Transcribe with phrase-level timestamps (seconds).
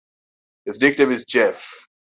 [0.65, 1.85] His nickname is "Jeff".